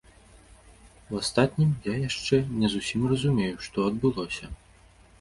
[1.11, 4.55] У астатнім, я яшчэ не зусім разумею, што адбылося.